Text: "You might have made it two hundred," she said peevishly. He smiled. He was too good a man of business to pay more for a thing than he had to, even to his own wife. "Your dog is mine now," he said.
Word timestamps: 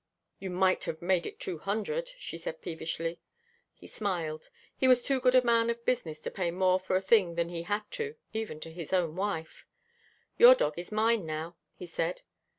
"You 0.39 0.49
might 0.49 0.85
have 0.85 0.99
made 0.99 1.27
it 1.27 1.39
two 1.39 1.59
hundred," 1.59 2.09
she 2.17 2.35
said 2.35 2.59
peevishly. 2.63 3.19
He 3.75 3.85
smiled. 3.85 4.49
He 4.75 4.87
was 4.87 5.03
too 5.03 5.19
good 5.19 5.35
a 5.35 5.43
man 5.43 5.69
of 5.69 5.85
business 5.85 6.19
to 6.21 6.31
pay 6.31 6.49
more 6.49 6.79
for 6.79 6.95
a 6.95 7.01
thing 7.01 7.35
than 7.35 7.49
he 7.49 7.61
had 7.61 7.83
to, 7.91 8.15
even 8.33 8.59
to 8.61 8.71
his 8.71 8.93
own 8.93 9.15
wife. 9.15 9.67
"Your 10.39 10.55
dog 10.55 10.79
is 10.79 10.91
mine 10.91 11.27
now," 11.27 11.55
he 11.75 11.85
said. 11.85 12.23